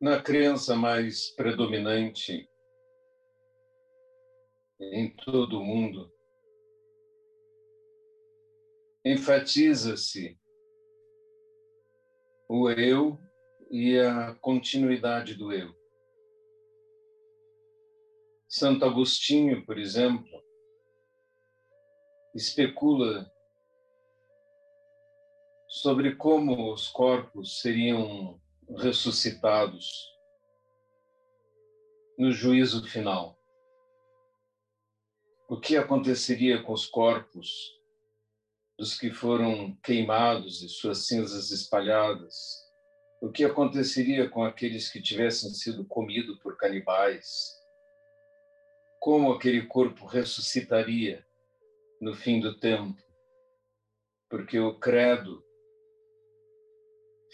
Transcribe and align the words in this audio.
Na 0.00 0.22
crença 0.22 0.76
mais 0.76 1.34
predominante 1.34 2.48
em 4.80 5.10
todo 5.16 5.58
o 5.58 5.64
mundo, 5.64 6.08
enfatiza-se 9.04 10.38
o 12.48 12.70
eu 12.70 13.18
e 13.68 13.98
a 13.98 14.36
continuidade 14.36 15.34
do 15.34 15.52
eu. 15.52 15.74
Santo 18.48 18.84
Agostinho, 18.84 19.66
por 19.66 19.76
exemplo, 19.78 20.44
especula 22.32 23.28
sobre 25.66 26.14
como 26.14 26.72
os 26.72 26.86
corpos 26.86 27.60
seriam 27.60 28.40
ressuscitados 28.76 29.90
no 32.18 32.32
juízo 32.32 32.84
final. 32.86 33.38
O 35.48 35.58
que 35.58 35.76
aconteceria 35.76 36.62
com 36.62 36.72
os 36.72 36.84
corpos 36.84 37.48
dos 38.78 38.98
que 38.98 39.10
foram 39.10 39.74
queimados 39.82 40.62
e 40.62 40.68
suas 40.68 41.06
cinzas 41.06 41.50
espalhadas? 41.50 42.34
O 43.20 43.32
que 43.32 43.44
aconteceria 43.44 44.28
com 44.28 44.44
aqueles 44.44 44.90
que 44.90 45.00
tivessem 45.00 45.50
sido 45.50 45.86
comidos 45.86 46.38
por 46.40 46.56
canibais? 46.56 47.56
Como 49.00 49.32
aquele 49.32 49.66
corpo 49.66 50.06
ressuscitaria 50.06 51.26
no 52.00 52.14
fim 52.14 52.40
do 52.40 52.58
tempo? 52.58 53.02
Porque 54.28 54.58
o 54.58 54.78
credo 54.78 55.42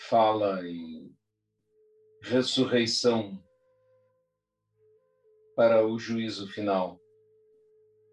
fala 0.09 0.67
em 0.67 1.04
ressurreição 2.25 3.39
para 5.55 5.87
o 5.87 5.99
juízo 5.99 6.49
final 6.49 6.99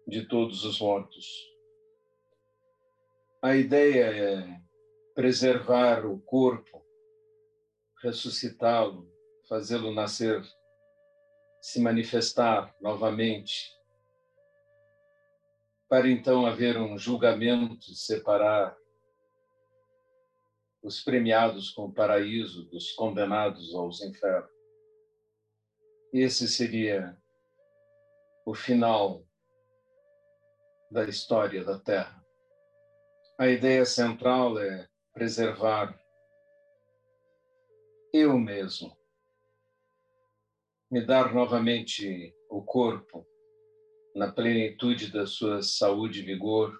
de 0.06 0.28
todos 0.28 0.66
os 0.66 0.78
mortos. 0.80 1.26
A 3.42 3.56
ideia 3.56 4.04
é 4.04 4.60
preservar 5.14 6.04
o 6.04 6.20
corpo, 6.20 6.84
ressuscitá-lo, 8.02 9.10
fazê-lo 9.48 9.94
nascer, 9.94 10.42
se 11.62 11.80
manifestar 11.80 12.76
novamente, 12.82 13.72
para 15.88 16.06
então 16.10 16.44
haver 16.44 16.76
um 16.76 16.98
julgamento, 16.98 17.94
separar 17.94 18.76
os 20.82 21.02
premiados 21.02 21.70
com 21.70 21.84
o 21.84 21.92
paraíso 21.92 22.64
dos 22.64 22.92
condenados 22.92 23.74
aos 23.74 24.02
infernos. 24.02 24.50
Esse 26.12 26.48
seria 26.48 27.16
o 28.44 28.54
final 28.54 29.24
da 30.90 31.04
história 31.04 31.64
da 31.64 31.78
Terra. 31.78 32.22
A 33.38 33.48
ideia 33.48 33.84
central 33.84 34.58
é 34.58 34.88
preservar 35.14 35.98
eu 38.12 38.38
mesmo, 38.38 38.94
me 40.90 41.00
dar 41.00 41.32
novamente 41.32 42.34
o 42.50 42.62
corpo 42.62 43.26
na 44.14 44.30
plenitude 44.30 45.10
da 45.10 45.26
sua 45.26 45.62
saúde 45.62 46.20
e 46.20 46.22
vigor, 46.22 46.78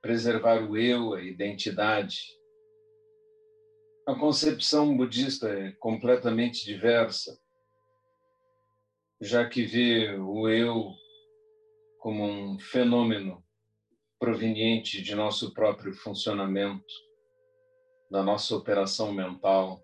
preservar 0.00 0.68
o 0.68 0.76
eu, 0.76 1.14
a 1.14 1.22
identidade, 1.22 2.36
a 4.06 4.14
concepção 4.14 4.96
budista 4.96 5.48
é 5.48 5.72
completamente 5.72 6.64
diversa, 6.64 7.38
já 9.20 9.48
que 9.48 9.64
vê 9.64 10.16
o 10.16 10.48
eu 10.48 10.92
como 12.00 12.24
um 12.24 12.58
fenômeno 12.58 13.44
proveniente 14.18 15.00
de 15.00 15.14
nosso 15.14 15.54
próprio 15.54 15.94
funcionamento, 15.94 16.84
da 18.10 18.22
nossa 18.22 18.56
operação 18.56 19.12
mental, 19.12 19.82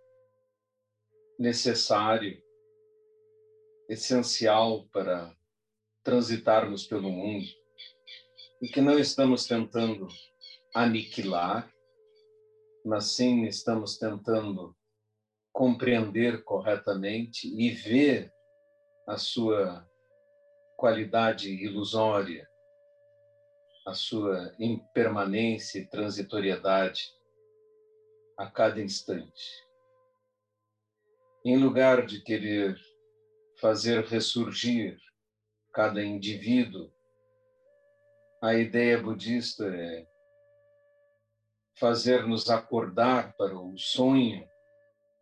necessário, 1.38 2.42
essencial 3.88 4.86
para 4.88 5.34
transitarmos 6.02 6.84
pelo 6.84 7.10
mundo 7.10 7.46
e 8.60 8.68
que 8.68 8.80
não 8.80 8.98
estamos 8.98 9.46
tentando 9.46 10.08
aniquilar, 10.74 11.72
mas 12.88 13.12
sim 13.12 13.44
estamos 13.44 13.99
tentando 13.99 14.75
compreender 15.53 16.43
corretamente 16.43 17.47
e 17.47 17.69
ver 17.71 18.32
a 19.06 19.19
sua 19.19 19.87
qualidade 20.75 21.50
ilusória, 21.50 22.49
a 23.87 23.93
sua 23.93 24.54
impermanência 24.59 25.81
e 25.81 25.87
transitoriedade 25.87 27.12
a 28.38 28.50
cada 28.50 28.81
instante. 28.81 29.66
Em 31.44 31.59
lugar 31.59 32.06
de 32.06 32.22
querer 32.22 32.75
fazer 33.60 34.03
ressurgir 34.05 34.99
cada 35.75 36.03
indivíduo, 36.03 36.91
a 38.43 38.55
ideia 38.55 38.99
budista 39.03 39.66
é 39.66 40.06
fazer-nos 41.78 42.50
acordar 42.50 43.34
para 43.36 43.56
o 43.56 43.76
sonho 43.78 44.46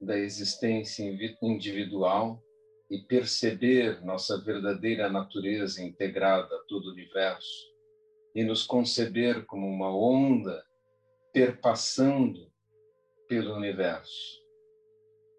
da 0.00 0.18
existência 0.18 1.04
individual 1.42 2.42
e 2.90 2.98
perceber 2.98 4.02
nossa 4.04 4.40
verdadeira 4.42 5.08
natureza 5.08 5.82
integrada 5.82 6.54
a 6.54 6.62
todo 6.68 6.86
o 6.88 6.92
universo 6.92 7.66
e 8.34 8.44
nos 8.44 8.64
conceber 8.64 9.44
como 9.46 9.66
uma 9.66 9.94
onda 9.94 10.64
perpassando 11.32 12.50
pelo 13.28 13.54
universo. 13.54 14.40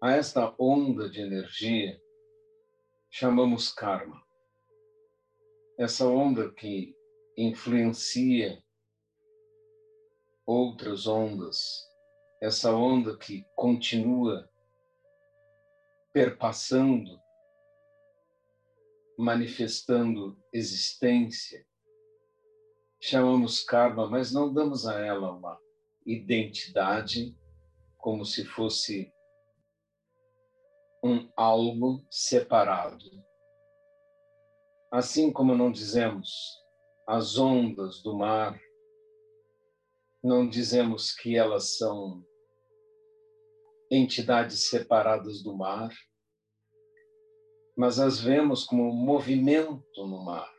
A 0.02 0.12
esta 0.12 0.54
onda 0.58 1.08
de 1.08 1.20
energia 1.20 2.00
chamamos 3.10 3.72
karma. 3.72 4.22
Essa 5.78 6.06
onda 6.06 6.52
que 6.52 6.94
influencia 7.36 8.62
outras 10.48 11.06
ondas, 11.06 11.86
essa 12.40 12.74
onda 12.74 13.18
que 13.18 13.46
continua 13.54 14.48
perpassando, 16.10 17.20
manifestando 19.18 20.42
existência, 20.50 21.66
chamamos 22.98 23.62
karma, 23.62 24.08
mas 24.08 24.32
não 24.32 24.50
damos 24.50 24.86
a 24.86 24.98
ela 24.98 25.32
uma 25.32 25.60
identidade 26.06 27.36
como 27.98 28.24
se 28.24 28.42
fosse 28.46 29.12
um 31.04 31.30
algo 31.36 32.02
separado. 32.10 33.04
Assim 34.90 35.30
como 35.30 35.54
não 35.54 35.70
dizemos 35.70 36.30
as 37.06 37.36
ondas 37.36 38.02
do 38.02 38.16
mar 38.16 38.58
não 40.22 40.48
dizemos 40.48 41.14
que 41.14 41.36
elas 41.36 41.76
são 41.76 42.24
entidades 43.90 44.68
separadas 44.68 45.42
do 45.42 45.56
mar, 45.56 45.94
mas 47.76 48.00
as 48.00 48.20
vemos 48.20 48.64
como 48.64 48.92
movimento 48.92 50.06
no 50.06 50.24
mar, 50.24 50.52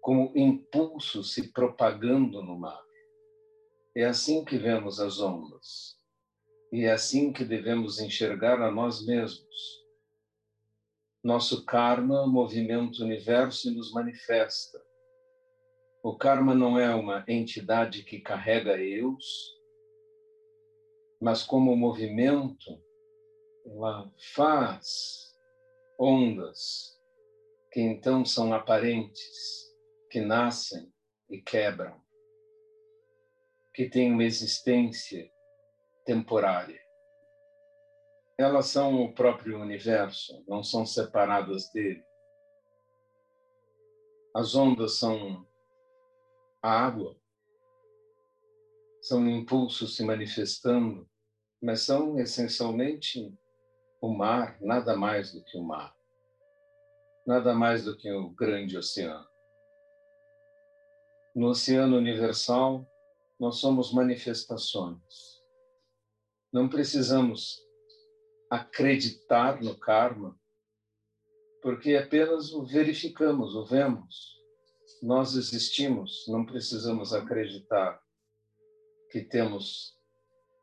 como 0.00 0.32
impulso 0.34 1.22
se 1.22 1.52
propagando 1.52 2.42
no 2.42 2.58
mar. 2.58 2.82
É 3.94 4.04
assim 4.04 4.44
que 4.44 4.56
vemos 4.56 4.98
as 4.98 5.20
ondas. 5.20 5.98
E 6.72 6.84
é 6.84 6.92
assim 6.92 7.32
que 7.32 7.44
devemos 7.44 7.98
enxergar 7.98 8.62
a 8.62 8.70
nós 8.70 9.04
mesmos. 9.04 9.80
Nosso 11.22 11.66
karma 11.66 12.26
movimenta 12.26 13.02
o 13.02 13.04
universo 13.04 13.68
e 13.68 13.74
nos 13.74 13.92
manifesta 13.92 14.80
o 16.02 16.16
karma 16.16 16.54
não 16.54 16.78
é 16.78 16.94
uma 16.94 17.24
entidade 17.28 18.02
que 18.04 18.20
carrega 18.20 18.78
eus, 18.78 19.24
mas 21.20 21.42
como 21.42 21.76
movimento, 21.76 22.82
ela 23.66 24.10
faz 24.34 25.34
ondas 25.98 26.98
que 27.70 27.80
então 27.80 28.24
são 28.24 28.52
aparentes, 28.54 29.70
que 30.10 30.20
nascem 30.20 30.90
e 31.28 31.40
quebram, 31.40 32.00
que 33.74 33.88
têm 33.88 34.12
uma 34.12 34.24
existência 34.24 35.30
temporária. 36.04 36.80
Elas 38.38 38.66
são 38.66 39.02
o 39.04 39.14
próprio 39.14 39.60
universo, 39.60 40.42
não 40.48 40.64
são 40.64 40.86
separadas 40.86 41.70
dele. 41.70 42.02
As 44.34 44.54
ondas 44.54 44.98
são 44.98 45.46
a 46.62 46.70
água. 46.70 47.16
São 49.02 49.26
impulsos 49.28 49.96
se 49.96 50.04
manifestando, 50.04 51.08
mas 51.62 51.82
são 51.82 52.18
essencialmente 52.18 53.32
o 54.00 54.08
mar 54.08 54.58
nada 54.60 54.96
mais 54.96 55.32
do 55.32 55.42
que 55.44 55.56
o 55.56 55.62
mar, 55.62 55.94
nada 57.26 57.54
mais 57.54 57.84
do 57.84 57.96
que 57.96 58.10
o 58.10 58.30
grande 58.30 58.76
oceano. 58.76 59.28
No 61.34 61.48
oceano 61.48 61.96
universal, 61.96 62.86
nós 63.38 63.56
somos 63.56 63.92
manifestações. 63.92 65.40
Não 66.52 66.68
precisamos 66.68 67.58
acreditar 68.50 69.62
no 69.62 69.78
karma, 69.78 70.38
porque 71.62 71.94
apenas 71.94 72.52
o 72.52 72.64
verificamos, 72.64 73.54
o 73.54 73.64
vemos. 73.64 74.39
Nós 75.02 75.34
existimos, 75.34 76.24
não 76.28 76.44
precisamos 76.44 77.12
acreditar 77.12 78.00
que 79.10 79.22
temos 79.22 79.96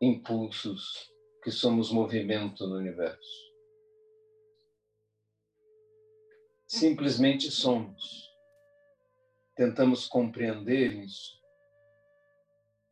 impulsos, 0.01 1.12
que 1.44 1.51
somos 1.51 1.91
movimento 1.91 2.68
no 2.68 2.77
universo. 2.77 3.47
Simplesmente 6.68 7.50
somos. 7.50 8.27
Tentamos 9.56 10.07
compreender 10.07 10.94
isso. 10.94 11.38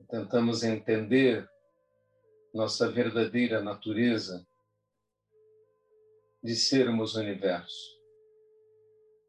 Tentamos 0.10 0.64
entender 0.64 1.48
nossa 2.54 2.90
verdadeira 2.90 3.62
natureza 3.62 4.48
de 6.42 6.56
sermos 6.56 7.16
universo. 7.16 7.95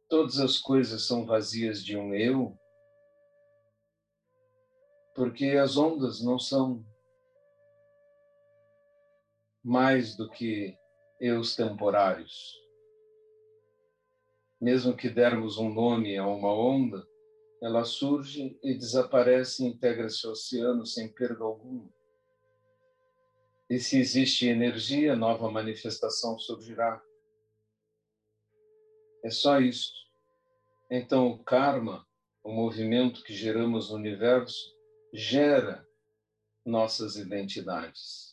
Todas 0.09 0.39
as 0.39 0.59
coisas 0.59 1.07
são 1.07 1.27
vazias 1.27 1.85
de 1.85 1.97
um 1.97 2.15
eu, 2.15 2.57
porque 5.15 5.47
as 5.51 5.77
ondas 5.77 6.23
não 6.23 6.39
são 6.39 6.85
mais 9.65 10.17
do 10.17 10.31
que 10.31 10.77
eus 11.21 11.57
temporários. 11.57 12.55
Mesmo 14.61 14.97
que 14.97 15.11
dermos 15.11 15.59
um 15.59 15.73
nome 15.73 16.17
a 16.17 16.27
uma 16.27 16.53
onda, 16.53 17.05
ela 17.61 17.85
surge 17.85 18.57
e 18.63 18.75
desaparece 18.75 19.65
e 19.65 19.67
integra-se 19.67 20.25
ao 20.25 20.33
oceano 20.33 20.87
sem 20.87 21.13
perda 21.13 21.43
alguma. 21.43 21.91
E 23.69 23.81
se 23.81 23.99
existe 23.99 24.47
energia, 24.47 25.17
nova 25.17 25.51
manifestação 25.51 26.39
surgirá. 26.39 27.03
É 29.25 29.31
só 29.31 29.61
isso. 29.61 29.93
Então, 30.91 31.29
o 31.29 31.43
karma, 31.43 32.07
o 32.45 32.53
movimento 32.53 33.23
que 33.23 33.35
geramos 33.35 33.91
no 33.91 33.97
universo, 33.97 34.75
gera 35.13 35.87
nossas 36.65 37.17
identidades 37.17 38.27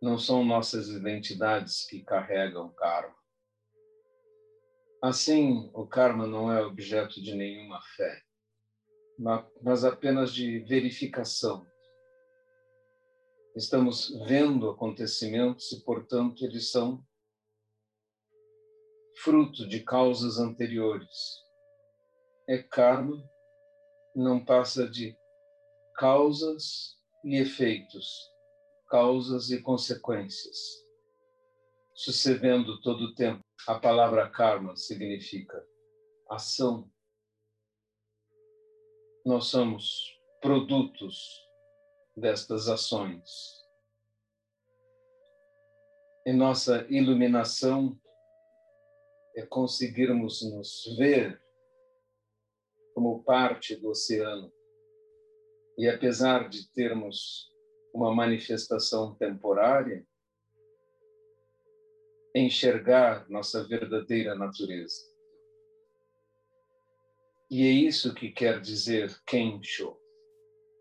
não 0.00 0.16
são 0.16 0.44
nossas 0.44 0.88
identidades 0.88 1.86
que 1.86 2.02
carregam 2.02 2.72
karma. 2.72 3.14
Assim, 5.02 5.70
o 5.74 5.86
karma 5.86 6.26
não 6.26 6.52
é 6.52 6.62
objeto 6.62 7.22
de 7.22 7.34
nenhuma 7.34 7.80
fé, 7.96 8.22
mas 9.62 9.84
apenas 9.84 10.32
de 10.32 10.60
verificação. 10.60 11.66
Estamos 13.56 14.10
vendo 14.26 14.70
acontecimentos 14.70 15.72
e, 15.72 15.82
portanto, 15.84 16.44
eles 16.44 16.70
são 16.70 17.04
fruto 19.22 19.68
de 19.68 19.80
causas 19.80 20.38
anteriores. 20.38 21.42
É 22.48 22.58
karma, 22.62 23.22
não 24.14 24.44
passa 24.44 24.88
de 24.88 25.16
causas 25.94 26.96
e 27.24 27.36
efeitos 27.36 28.30
causas 28.90 29.50
e 29.50 29.62
consequências, 29.62 30.84
sucedendo 31.94 32.80
todo 32.80 33.04
o 33.04 33.14
tempo. 33.14 33.40
A 33.68 33.78
palavra 33.78 34.28
karma 34.28 34.74
significa 34.76 35.64
ação. 36.28 36.90
Nós 39.24 39.46
somos 39.46 40.18
produtos 40.40 41.40
destas 42.16 42.68
ações. 42.68 43.30
E 46.26 46.32
nossa 46.32 46.84
iluminação 46.90 47.98
é 49.36 49.46
conseguirmos 49.46 50.42
nos 50.42 50.96
ver 50.98 51.40
como 52.94 53.22
parte 53.22 53.76
do 53.76 53.90
oceano. 53.90 54.52
E 55.78 55.88
apesar 55.88 56.48
de 56.48 56.70
termos 56.72 57.50
uma 57.94 58.14
manifestação 58.14 59.14
temporária, 59.14 60.06
enxergar 62.34 63.28
nossa 63.28 63.66
verdadeira 63.66 64.34
natureza. 64.34 65.10
E 67.50 67.66
é 67.66 67.70
isso 67.70 68.14
que 68.14 68.30
quer 68.30 68.60
dizer 68.60 69.20
Kensho. 69.26 69.96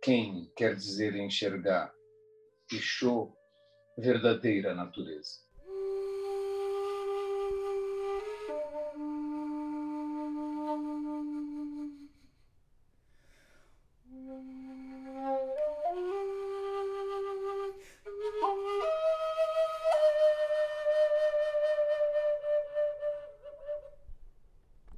Ken 0.02 0.50
quer 0.56 0.76
dizer 0.76 1.16
enxergar, 1.16 1.94
e 2.72 2.78
Sho, 2.78 3.36
verdadeira 3.98 4.74
natureza. 4.74 5.49